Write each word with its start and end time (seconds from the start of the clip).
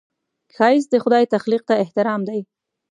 ښایست 0.55 0.89
د 0.91 0.95
خدای 1.03 1.23
تخلیق 1.33 1.61
ته 1.69 1.73
احترام 1.83 2.21
دی 2.29 2.39